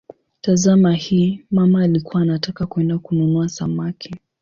[0.41, 4.15] Tazama hii: "mama alikuwa anataka kwenda kununua samaki".